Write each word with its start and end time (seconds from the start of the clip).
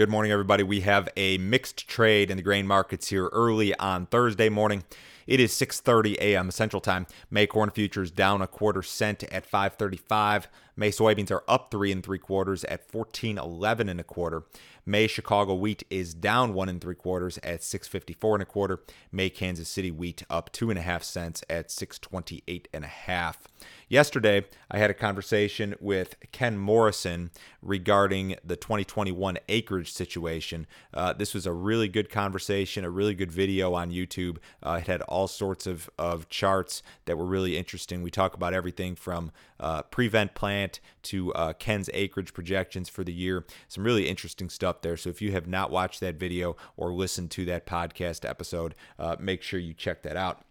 Good 0.00 0.08
morning, 0.08 0.32
everybody. 0.32 0.62
We 0.62 0.80
have 0.80 1.10
a 1.14 1.36
mixed 1.36 1.86
trade 1.86 2.30
in 2.30 2.38
the 2.38 2.42
grain 2.42 2.66
markets 2.66 3.08
here 3.08 3.26
early 3.32 3.74
on 3.74 4.06
Thursday 4.06 4.48
morning. 4.48 4.82
It 5.26 5.40
is 5.40 5.52
6:30 5.52 6.16
a.m. 6.18 6.50
Central 6.50 6.80
Time. 6.80 7.06
May 7.30 7.46
corn 7.46 7.70
futures 7.70 8.10
down 8.10 8.42
a 8.42 8.46
quarter 8.46 8.82
cent 8.82 9.22
at 9.24 9.46
535. 9.46 10.48
May 10.76 10.90
soybeans 10.90 11.30
are 11.30 11.44
up 11.46 11.70
three 11.70 11.92
and 11.92 12.02
three 12.02 12.18
quarters 12.18 12.64
at 12.64 12.86
1411 12.90 13.88
and 13.88 14.00
a 14.00 14.04
quarter. 14.04 14.44
May 14.86 15.06
Chicago 15.06 15.54
wheat 15.54 15.84
is 15.90 16.14
down 16.14 16.54
one 16.54 16.68
and 16.68 16.80
three 16.80 16.94
quarters 16.94 17.38
at 17.42 17.62
654 17.62 18.36
and 18.36 18.42
a 18.42 18.46
quarter. 18.46 18.80
May 19.12 19.30
Kansas 19.30 19.68
City 19.68 19.90
wheat 19.90 20.22
up 20.30 20.50
two 20.52 20.70
and 20.70 20.78
a 20.78 20.82
half 20.82 21.02
cents 21.02 21.44
at 21.50 21.70
628 21.70 22.68
and 22.72 22.84
a 22.84 22.88
half. 22.88 23.46
Yesterday, 23.88 24.46
I 24.70 24.78
had 24.78 24.90
a 24.90 24.94
conversation 24.94 25.74
with 25.80 26.14
Ken 26.32 26.56
Morrison 26.56 27.30
regarding 27.60 28.36
the 28.42 28.56
2021 28.56 29.38
acreage 29.48 29.92
situation. 29.92 30.66
Uh, 30.94 31.12
this 31.12 31.34
was 31.34 31.44
a 31.44 31.52
really 31.52 31.88
good 31.88 32.08
conversation, 32.08 32.84
a 32.84 32.90
really 32.90 33.14
good 33.14 33.32
video 33.32 33.74
on 33.74 33.90
YouTube. 33.90 34.38
Uh, 34.62 34.78
it 34.80 34.86
had 34.86 35.02
all 35.10 35.28
sorts 35.28 35.66
of, 35.66 35.90
of 35.98 36.28
charts 36.28 36.82
that 37.04 37.18
were 37.18 37.26
really 37.26 37.56
interesting. 37.56 38.02
We 38.02 38.10
talk 38.10 38.34
about 38.34 38.54
everything 38.54 38.94
from 38.94 39.32
uh, 39.58 39.82
prevent 39.82 40.34
plant 40.34 40.80
to 41.02 41.32
uh, 41.34 41.52
Ken's 41.54 41.90
acreage 41.92 42.32
projections 42.32 42.88
for 42.88 43.04
the 43.04 43.12
year. 43.12 43.44
Some 43.68 43.84
really 43.84 44.08
interesting 44.08 44.48
stuff 44.48 44.80
there. 44.80 44.96
So 44.96 45.10
if 45.10 45.20
you 45.20 45.32
have 45.32 45.46
not 45.46 45.70
watched 45.70 46.00
that 46.00 46.16
video 46.16 46.56
or 46.76 46.92
listened 46.92 47.30
to 47.32 47.44
that 47.46 47.66
podcast 47.66 48.28
episode, 48.28 48.74
uh, 48.98 49.16
make 49.18 49.42
sure 49.42 49.60
you 49.60 49.74
check 49.74 50.02
that 50.02 50.16
out 50.16 50.44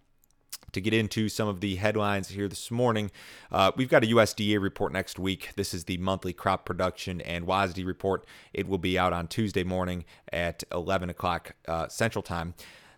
to 0.74 0.82
get 0.82 0.94
into 0.94 1.30
some 1.30 1.48
of 1.48 1.62
the 1.62 1.76
headlines 1.76 2.30
here 2.30 2.48
this 2.48 2.70
morning, 2.72 3.12
uh, 3.52 3.72
we've 3.76 3.90
got 3.90 4.04
a 4.04 4.08
USDA 4.08 4.62
report 4.62 4.94
next 4.94 5.20
week. 5.20 5.50
This 5.56 5.74
is 5.74 5.86
the 5.86 5.98
monthly 5.98 6.34
crop 6.34 6.66
production 6.66 7.22
and 7.22 7.46
WASDE 7.46 7.86
report. 7.86 8.26
It 8.54 8.68
will 8.68 8.78
be 8.78 8.98
out 8.98 9.14
on 9.14 9.28
Tuesday 9.28 9.64
morning 9.64 10.06
at 10.32 10.64
11 10.72 11.10
o'clock 11.10 11.56
uh, 11.68 11.88
Central 11.88 12.22
Time. 12.22 12.54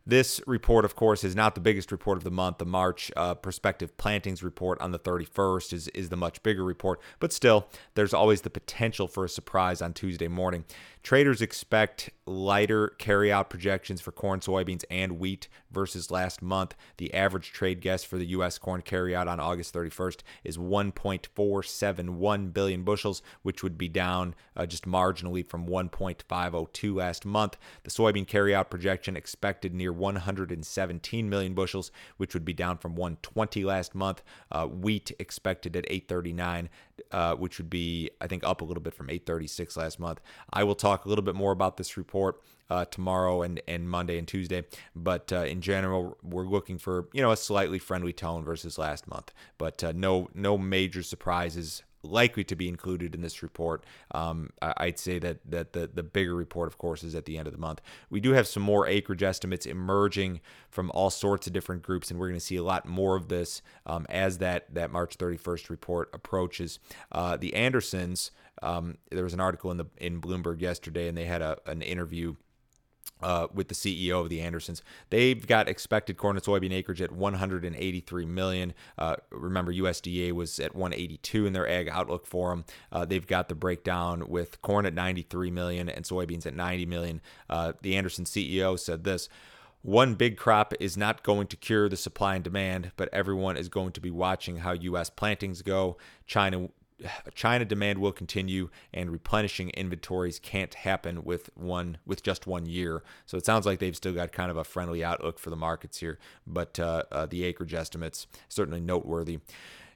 This 0.05 0.41
report, 0.47 0.83
of 0.83 0.95
course, 0.95 1.23
is 1.23 1.35
not 1.35 1.53
the 1.53 1.61
biggest 1.61 1.91
report 1.91 2.17
of 2.17 2.23
the 2.23 2.31
month. 2.31 2.57
The 2.57 2.65
March 2.65 3.11
uh, 3.15 3.35
prospective 3.35 3.95
plantings 3.97 4.41
report 4.41 4.81
on 4.81 4.91
the 4.91 4.99
31st 4.99 5.73
is, 5.73 5.87
is 5.89 6.09
the 6.09 6.17
much 6.17 6.41
bigger 6.41 6.63
report, 6.63 6.99
but 7.19 7.31
still, 7.31 7.67
there's 7.93 8.13
always 8.13 8.41
the 8.41 8.49
potential 8.49 9.07
for 9.07 9.25
a 9.25 9.29
surprise 9.29 9.81
on 9.81 9.93
Tuesday 9.93 10.27
morning. 10.27 10.65
Traders 11.03 11.41
expect 11.41 12.11
lighter 12.27 12.93
carryout 12.99 13.49
projections 13.49 14.01
for 14.01 14.11
corn, 14.11 14.39
soybeans, 14.39 14.83
and 14.91 15.19
wheat 15.19 15.47
versus 15.71 16.11
last 16.11 16.43
month. 16.43 16.75
The 16.97 17.11
average 17.13 17.51
trade 17.51 17.81
guess 17.81 18.03
for 18.03 18.17
the 18.17 18.27
U.S. 18.27 18.59
corn 18.59 18.83
carryout 18.83 19.27
on 19.27 19.39
August 19.39 19.73
31st 19.73 20.19
is 20.43 20.59
1.471 20.59 22.53
billion 22.53 22.83
bushels, 22.83 23.23
which 23.41 23.63
would 23.63 23.79
be 23.79 23.87
down 23.87 24.35
uh, 24.55 24.67
just 24.67 24.85
marginally 24.85 25.45
from 25.45 25.67
1.502 25.67 26.95
last 26.95 27.25
month. 27.25 27.57
The 27.83 27.89
soybean 27.89 28.27
carryout 28.27 28.69
projection 28.69 29.17
expected 29.17 29.73
near 29.73 29.91
117 30.01 31.29
million 31.29 31.53
bushels, 31.53 31.91
which 32.17 32.33
would 32.33 32.43
be 32.43 32.53
down 32.53 32.77
from 32.77 32.95
120 32.95 33.63
last 33.63 33.95
month. 33.95 34.21
Uh, 34.51 34.65
wheat 34.65 35.11
expected 35.19 35.75
at 35.77 35.85
839, 35.85 36.69
uh, 37.11 37.35
which 37.35 37.57
would 37.59 37.69
be, 37.69 38.09
I 38.19 38.27
think, 38.27 38.43
up 38.43 38.61
a 38.61 38.65
little 38.65 38.83
bit 38.83 38.93
from 38.93 39.09
836 39.09 39.77
last 39.77 39.99
month. 39.99 40.19
I 40.51 40.63
will 40.63 40.75
talk 40.75 41.05
a 41.05 41.09
little 41.09 41.23
bit 41.23 41.35
more 41.35 41.51
about 41.51 41.77
this 41.77 41.95
report 41.95 42.41
uh, 42.69 42.85
tomorrow 42.85 43.41
and, 43.43 43.61
and 43.67 43.89
Monday 43.89 44.17
and 44.17 44.27
Tuesday. 44.27 44.63
But 44.95 45.31
uh, 45.31 45.43
in 45.43 45.61
general, 45.61 46.17
we're 46.23 46.47
looking 46.47 46.77
for 46.77 47.07
you 47.13 47.21
know 47.21 47.31
a 47.31 47.37
slightly 47.37 47.79
friendly 47.79 48.13
tone 48.13 48.43
versus 48.43 48.77
last 48.77 49.07
month. 49.07 49.31
But 49.57 49.83
uh, 49.83 49.91
no 49.95 50.29
no 50.33 50.57
major 50.57 51.03
surprises 51.03 51.83
likely 52.03 52.43
to 52.43 52.55
be 52.55 52.67
included 52.67 53.15
in 53.15 53.21
this 53.21 53.43
report. 53.43 53.83
Um, 54.11 54.51
I'd 54.61 54.99
say 54.99 55.19
that 55.19 55.39
that 55.49 55.73
the 55.73 55.89
the 55.93 56.03
bigger 56.03 56.35
report, 56.35 56.67
of 56.67 56.77
course, 56.77 57.03
is 57.03 57.15
at 57.15 57.25
the 57.25 57.37
end 57.37 57.47
of 57.47 57.53
the 57.53 57.59
month. 57.59 57.81
We 58.09 58.19
do 58.19 58.31
have 58.31 58.47
some 58.47 58.63
more 58.63 58.87
acreage 58.87 59.23
estimates 59.23 59.65
emerging 59.65 60.41
from 60.69 60.91
all 60.93 61.09
sorts 61.09 61.47
of 61.47 61.53
different 61.53 61.83
groups, 61.83 62.11
and 62.11 62.19
we're 62.19 62.27
going 62.27 62.39
to 62.39 62.45
see 62.45 62.55
a 62.55 62.63
lot 62.63 62.85
more 62.85 63.15
of 63.15 63.27
this 63.27 63.61
um, 63.85 64.05
as 64.09 64.39
that 64.39 64.73
that 64.73 64.91
March 64.91 65.17
31st 65.17 65.69
report 65.69 66.09
approaches. 66.13 66.79
Uh, 67.11 67.37
the 67.37 67.53
Andersons. 67.53 68.31
Um, 68.63 68.97
there 69.09 69.23
was 69.23 69.33
an 69.33 69.39
article 69.39 69.71
in 69.71 69.77
the 69.77 69.85
in 69.97 70.21
Bloomberg 70.21 70.61
yesterday, 70.61 71.07
and 71.07 71.17
they 71.17 71.25
had 71.25 71.41
a, 71.41 71.57
an 71.65 71.81
interview 71.81 72.35
uh, 73.21 73.47
with 73.53 73.67
the 73.67 73.75
CEO 73.75 74.21
of 74.21 74.29
the 74.29 74.41
Andersons. 74.41 74.81
They've 75.09 75.45
got 75.45 75.67
expected 75.67 76.17
corn 76.17 76.35
and 76.35 76.45
soybean 76.45 76.73
acreage 76.73 77.01
at 77.01 77.11
183 77.11 78.25
million. 78.25 78.73
Uh, 78.97 79.17
remember, 79.29 79.71
USDA 79.71 80.31
was 80.31 80.59
at 80.59 80.75
182 80.75 81.45
in 81.45 81.53
their 81.53 81.67
ag 81.67 81.89
outlook 81.89 82.25
for 82.25 82.49
them. 82.49 82.65
Uh, 82.91 83.05
they've 83.05 83.27
got 83.27 83.49
the 83.49 83.55
breakdown 83.55 84.27
with 84.27 84.61
corn 84.61 84.85
at 84.85 84.93
93 84.93 85.51
million 85.51 85.89
and 85.89 86.05
soybeans 86.05 86.45
at 86.45 86.55
90 86.55 86.85
million. 86.85 87.21
Uh, 87.49 87.73
the 87.81 87.95
Anderson 87.95 88.25
CEO 88.25 88.77
said 88.77 89.03
this. 89.03 89.29
One 89.83 90.13
big 90.13 90.37
crop 90.37 90.75
is 90.79 90.95
not 90.95 91.23
going 91.23 91.47
to 91.47 91.57
cure 91.57 91.89
the 91.89 91.97
supply 91.97 92.35
and 92.35 92.43
demand, 92.43 92.91
but 92.97 93.09
everyone 93.11 93.57
is 93.57 93.67
going 93.67 93.93
to 93.93 94.01
be 94.01 94.11
watching 94.11 94.57
how 94.57 94.73
U.S. 94.73 95.09
plantings 95.09 95.63
go. 95.63 95.97
China 96.27 96.69
China 97.33 97.65
demand 97.65 97.99
will 97.99 98.11
continue 98.11 98.69
and 98.93 99.11
replenishing 99.11 99.69
inventories 99.71 100.39
can't 100.39 100.73
happen 100.73 101.23
with 101.23 101.49
one 101.55 101.97
with 102.05 102.23
just 102.23 102.47
one 102.47 102.65
year. 102.65 103.03
So 103.25 103.37
it 103.37 103.45
sounds 103.45 103.65
like 103.65 103.79
they've 103.79 103.95
still 103.95 104.13
got 104.13 104.31
kind 104.31 104.51
of 104.51 104.57
a 104.57 104.63
friendly 104.63 105.03
outlook 105.03 105.39
for 105.39 105.49
the 105.49 105.55
markets 105.55 105.97
here, 105.99 106.19
but 106.45 106.79
uh, 106.79 107.03
uh, 107.11 107.25
the 107.25 107.43
acreage 107.43 107.73
estimates 107.73 108.27
certainly 108.49 108.79
noteworthy. 108.81 109.39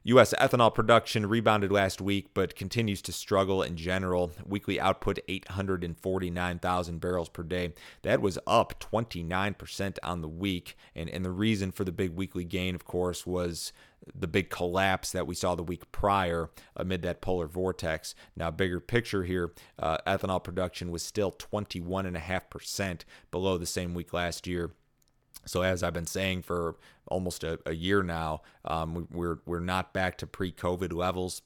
U.S. 0.08 0.36
ethanol 0.40 0.72
production 0.72 1.26
rebounded 1.26 1.72
last 1.72 2.00
week, 2.00 2.30
but 2.36 2.56
continues 2.56 3.02
to 3.02 3.12
struggle 3.12 3.64
in 3.64 3.76
general. 3.76 4.32
Weekly 4.46 4.80
output 4.80 5.18
849,000 5.28 7.02
barrels 7.02 7.28
per 7.28 7.42
day. 7.42 7.74
That 8.04 8.22
was 8.22 8.38
up 8.46 8.80
29% 8.80 9.98
on 10.04 10.22
the 10.22 10.28
week. 10.28 10.78
And, 10.96 11.10
and 11.10 11.26
the 11.26 11.32
reason 11.32 11.72
for 11.72 11.84
the 11.84 11.92
big 11.92 12.12
weekly 12.12 12.44
gain, 12.44 12.76
of 12.76 12.86
course, 12.86 13.26
was 13.26 13.74
the 14.14 14.28
big 14.28 14.52
collapse 14.52 15.12
that 15.12 15.26
we 15.26 15.34
saw 15.34 15.56
the 15.56 15.64
week 15.64 15.92
prior 15.92 16.52
amid 16.76 17.02
that 17.02 17.22
polar 17.22 17.48
vortex. 17.48 18.14
Now, 18.36 18.52
bigger 18.52 18.80
picture 18.80 19.24
here, 19.24 19.54
uh, 19.80 19.98
ethanol 20.06 20.44
production 20.44 20.92
was 20.92 21.02
still 21.02 21.32
21.5% 21.32 23.02
below 23.32 23.58
the 23.58 23.66
same 23.66 23.96
week 23.96 24.14
last 24.14 24.46
year. 24.46 24.70
So 25.46 25.62
as 25.62 25.84
I've 25.84 25.94
been 25.94 26.06
saying 26.06 26.44
for 26.44 26.76
almost 27.08 27.44
a, 27.44 27.60
a 27.66 27.74
year 27.74 28.04
now, 28.04 28.42
um, 28.66 29.08
we, 29.12 29.28
are 29.28 29.40
we're 29.46 29.60
not 29.60 29.94
back 29.94 30.18
to 30.20 30.28
pre-COVID 30.28 30.94
levels 30.94 31.42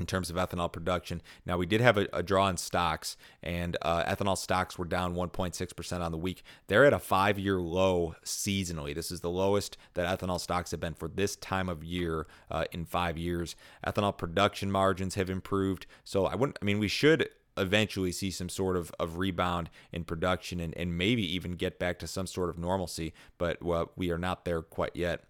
in 0.00 0.06
terms 0.06 0.30
of 0.30 0.36
ethanol 0.36 0.72
production. 0.72 1.20
Now, 1.44 1.58
we 1.58 1.66
did 1.66 1.80
have 1.80 1.98
a, 1.98 2.08
a 2.12 2.22
draw 2.22 2.48
in 2.48 2.56
stocks, 2.56 3.16
and 3.42 3.76
uh, 3.82 4.02
ethanol 4.04 4.36
stocks 4.36 4.78
were 4.78 4.86
down 4.86 5.14
1.6% 5.14 6.00
on 6.00 6.10
the 6.10 6.18
week. 6.18 6.42
They're 6.68 6.86
at 6.86 6.94
a 6.94 6.98
five 6.98 7.38
year 7.38 7.60
low 7.60 8.14
seasonally. 8.24 8.94
This 8.94 9.10
is 9.10 9.20
the 9.20 9.30
lowest 9.30 9.76
that 9.94 10.18
ethanol 10.18 10.40
stocks 10.40 10.70
have 10.70 10.80
been 10.80 10.94
for 10.94 11.08
this 11.08 11.36
time 11.36 11.68
of 11.68 11.84
year 11.84 12.26
uh, 12.50 12.64
in 12.72 12.86
five 12.86 13.18
years. 13.18 13.54
Ethanol 13.86 14.16
production 14.16 14.72
margins 14.72 15.16
have 15.16 15.28
improved. 15.28 15.86
So, 16.02 16.26
I 16.26 16.34
wouldn't, 16.34 16.58
I 16.60 16.64
mean, 16.64 16.78
we 16.78 16.88
should 16.88 17.28
eventually 17.60 18.12
see 18.12 18.30
some 18.30 18.48
sort 18.48 18.76
of, 18.76 18.92
of 18.98 19.18
rebound 19.18 19.70
in 19.92 20.04
production 20.04 20.60
and, 20.60 20.76
and 20.76 20.96
maybe 20.96 21.22
even 21.34 21.52
get 21.52 21.78
back 21.78 21.98
to 22.00 22.06
some 22.06 22.26
sort 22.26 22.50
of 22.50 22.58
normalcy, 22.58 23.12
but 23.38 23.62
well, 23.62 23.90
we 23.96 24.10
are 24.10 24.18
not 24.18 24.44
there 24.44 24.62
quite 24.62 24.94
yet. 24.94 25.24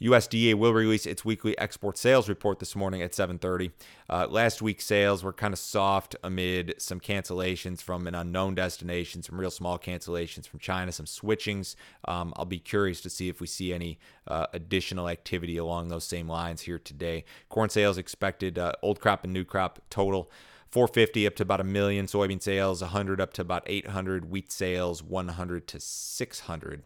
USDA 0.00 0.54
will 0.54 0.72
release 0.72 1.04
its 1.04 1.24
weekly 1.24 1.56
export 1.58 1.98
sales 1.98 2.28
report 2.28 2.58
this 2.58 2.74
morning 2.74 3.02
at 3.02 3.12
7:30. 3.12 3.70
Uh, 4.08 4.26
last 4.28 4.62
week's 4.62 4.86
sales 4.86 5.22
were 5.22 5.32
kind 5.32 5.52
of 5.52 5.58
soft 5.58 6.16
amid 6.24 6.74
some 6.78 7.00
cancellations 7.00 7.82
from 7.82 8.06
an 8.06 8.14
unknown 8.14 8.54
destination, 8.54 9.22
some 9.22 9.38
real 9.38 9.50
small 9.50 9.78
cancellations 9.78 10.48
from 10.48 10.58
China, 10.58 10.90
some 10.90 11.04
switchings. 11.04 11.76
Um, 12.06 12.32
I'll 12.36 12.46
be 12.46 12.58
curious 12.58 13.02
to 13.02 13.10
see 13.10 13.28
if 13.28 13.40
we 13.40 13.46
see 13.46 13.74
any 13.74 13.98
uh, 14.26 14.46
additional 14.54 15.08
activity 15.08 15.58
along 15.58 15.88
those 15.88 16.04
same 16.04 16.28
lines 16.28 16.62
here 16.62 16.78
today. 16.78 17.24
Corn 17.50 17.68
sales 17.68 17.98
expected, 17.98 18.58
uh, 18.58 18.72
old 18.80 19.00
crop 19.00 19.24
and 19.24 19.34
new 19.34 19.44
crop 19.44 19.80
total. 19.90 20.30
450 20.70 21.26
up 21.26 21.36
to 21.36 21.42
about 21.42 21.60
a 21.60 21.64
million 21.64 22.06
soybean 22.06 22.40
sales, 22.40 22.80
100 22.80 23.20
up 23.20 23.32
to 23.34 23.42
about 23.42 23.64
800 23.66 24.30
wheat 24.30 24.52
sales, 24.52 25.02
100 25.02 25.66
to 25.66 25.80
600. 25.80 26.82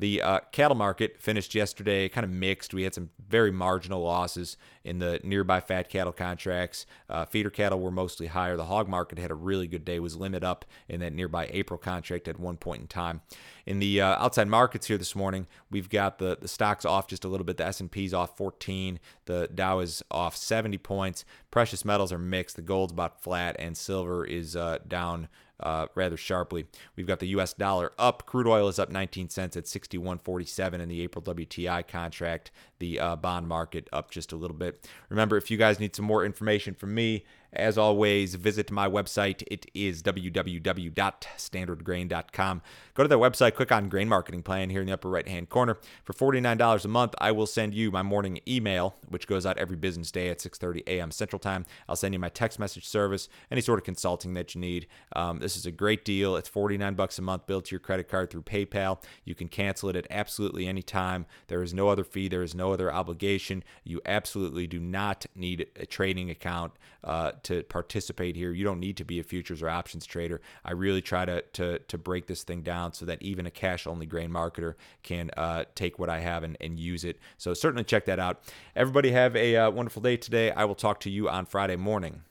The 0.00 0.22
uh, 0.22 0.40
cattle 0.50 0.76
market 0.76 1.20
finished 1.20 1.54
yesterday 1.54 2.08
kind 2.08 2.24
of 2.24 2.30
mixed. 2.30 2.72
We 2.72 2.84
had 2.84 2.94
some 2.94 3.10
very 3.28 3.50
marginal 3.50 4.02
losses 4.02 4.56
in 4.84 4.98
the 4.98 5.20
nearby 5.22 5.60
fat 5.60 5.88
cattle 5.88 6.12
contracts. 6.12 6.86
Uh, 7.08 7.24
feeder 7.24 7.50
cattle 7.50 7.80
were 7.80 7.90
mostly 7.90 8.28
higher. 8.28 8.56
The 8.56 8.66
hog 8.66 8.88
market 8.88 9.18
had 9.18 9.30
a 9.30 9.34
really 9.34 9.66
good 9.66 9.84
day, 9.84 10.00
was 10.00 10.16
limit 10.16 10.42
up 10.42 10.64
in 10.88 11.00
that 11.00 11.12
nearby 11.12 11.48
April 11.52 11.78
contract 11.78 12.28
at 12.28 12.38
one 12.38 12.56
point 12.56 12.82
in 12.82 12.86
time. 12.86 13.20
In 13.66 13.78
the 13.78 14.00
uh, 14.00 14.22
outside 14.22 14.48
markets 14.48 14.86
here 14.86 14.98
this 14.98 15.14
morning, 15.14 15.46
we've 15.70 15.88
got 15.88 16.18
the, 16.18 16.38
the 16.40 16.48
stocks 16.48 16.84
off 16.84 17.06
just 17.06 17.24
a 17.24 17.28
little 17.28 17.44
bit. 17.44 17.56
The 17.56 17.66
S&P's 17.66 18.14
off 18.14 18.36
14. 18.36 18.98
The 19.26 19.48
Dow 19.54 19.80
is 19.80 20.02
off 20.10 20.36
70 20.36 20.78
points. 20.78 21.24
Precious 21.50 21.84
metals 21.84 22.12
are 22.12 22.18
mixed. 22.18 22.56
The 22.56 22.62
gold's 22.62 22.92
about 22.92 23.22
flat, 23.22 23.56
and 23.58 23.76
silver 23.76 24.24
is 24.24 24.56
uh, 24.56 24.78
down 24.86 25.28
uh, 25.62 25.86
rather 25.94 26.16
sharply. 26.16 26.66
We've 26.96 27.06
got 27.06 27.20
the 27.20 27.28
U.S. 27.28 27.52
dollar 27.52 27.92
up. 27.98 28.26
Crude 28.26 28.46
oil 28.46 28.68
is 28.68 28.78
up 28.78 28.90
19 28.90 29.28
cents 29.28 29.56
at 29.56 29.64
61.47 29.64 30.74
in 30.74 30.88
the 30.88 31.02
April 31.02 31.22
WTI 31.22 31.86
contract. 31.86 32.50
The 32.78 32.98
uh, 32.98 33.16
bond 33.16 33.46
market 33.46 33.88
up 33.92 34.10
just 34.10 34.32
a 34.32 34.36
little 34.36 34.56
bit. 34.56 34.69
Remember, 35.08 35.36
if 35.36 35.50
you 35.50 35.56
guys 35.56 35.80
need 35.80 35.94
some 35.94 36.04
more 36.04 36.24
information 36.24 36.74
from 36.74 36.94
me 36.94 37.24
As 37.52 37.76
always, 37.76 38.36
visit 38.36 38.70
my 38.70 38.88
website. 38.88 39.42
It 39.48 39.66
is 39.74 40.02
www.standardgrain.com. 40.02 42.62
Go 42.94 43.02
to 43.02 43.08
their 43.08 43.18
website, 43.18 43.54
click 43.54 43.72
on 43.72 43.88
Grain 43.88 44.08
Marketing 44.08 44.42
Plan 44.42 44.70
here 44.70 44.80
in 44.80 44.86
the 44.86 44.92
upper 44.92 45.10
right 45.10 45.26
hand 45.26 45.48
corner. 45.48 45.76
For 46.04 46.12
$49 46.12 46.84
a 46.84 46.88
month, 46.88 47.16
I 47.18 47.32
will 47.32 47.46
send 47.46 47.74
you 47.74 47.90
my 47.90 48.02
morning 48.02 48.38
email, 48.46 48.94
which 49.08 49.26
goes 49.26 49.44
out 49.44 49.58
every 49.58 49.76
business 49.76 50.12
day 50.12 50.28
at 50.28 50.38
6:30 50.38 50.86
a.m. 50.86 51.10
Central 51.10 51.40
Time. 51.40 51.66
I'll 51.88 51.96
send 51.96 52.14
you 52.14 52.20
my 52.20 52.28
text 52.28 52.58
message 52.58 52.86
service, 52.86 53.28
any 53.50 53.60
sort 53.60 53.78
of 53.78 53.84
consulting 53.84 54.34
that 54.34 54.54
you 54.54 54.60
need. 54.60 54.86
Um, 55.16 55.40
this 55.40 55.56
is 55.56 55.66
a 55.66 55.72
great 55.72 56.04
deal. 56.04 56.36
It's 56.36 56.48
49 56.48 56.94
bucks 56.94 57.18
a 57.18 57.22
month 57.22 57.46
billed 57.46 57.64
to 57.66 57.72
your 57.72 57.80
credit 57.80 58.08
card 58.08 58.30
through 58.30 58.42
PayPal. 58.42 59.02
You 59.24 59.34
can 59.34 59.48
cancel 59.48 59.88
it 59.88 59.96
at 59.96 60.06
absolutely 60.10 60.66
any 60.66 60.82
time. 60.82 61.26
There 61.48 61.62
is 61.62 61.74
no 61.74 61.88
other 61.88 62.04
fee. 62.04 62.28
There 62.28 62.42
is 62.42 62.54
no 62.54 62.72
other 62.72 62.92
obligation. 62.92 63.64
You 63.82 64.00
absolutely 64.04 64.66
do 64.66 64.78
not 64.78 65.26
need 65.34 65.66
a 65.76 65.86
trading 65.86 66.30
account 66.30 66.72
uh, 67.02 67.32
to 67.44 67.62
participate 67.64 68.36
here. 68.36 68.52
You 68.52 68.64
don't 68.64 68.80
need 68.80 68.96
to 68.98 69.04
be 69.04 69.20
a 69.20 69.22
futures 69.22 69.62
or 69.62 69.68
options 69.68 70.06
trader. 70.06 70.40
I 70.64 70.72
really 70.72 71.02
try 71.02 71.24
to 71.24 71.42
to 71.42 71.78
to 71.78 71.98
break 71.98 72.26
this 72.26 72.42
thing 72.42 72.62
down 72.62 72.92
so 72.92 73.04
that 73.06 73.22
even 73.22 73.46
a 73.46 73.50
cash 73.50 73.86
only 73.86 74.06
grain 74.06 74.30
marketer 74.30 74.74
can 75.02 75.30
uh, 75.36 75.64
take 75.74 75.98
what 75.98 76.08
I 76.08 76.20
have 76.20 76.44
and, 76.44 76.56
and 76.60 76.78
use 76.78 77.04
it. 77.04 77.18
So 77.38 77.54
certainly 77.54 77.84
check 77.84 78.04
that 78.06 78.18
out. 78.18 78.42
Everybody 78.74 79.12
have 79.12 79.36
a 79.36 79.56
uh, 79.56 79.70
wonderful 79.70 80.02
day 80.02 80.16
today. 80.16 80.50
I 80.50 80.64
will 80.64 80.74
talk 80.74 81.00
to 81.00 81.10
you 81.10 81.28
on 81.28 81.46
Friday 81.46 81.76
morning. 81.76 82.22